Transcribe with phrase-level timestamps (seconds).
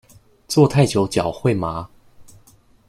[0.47, 1.87] 坐太久會腳麻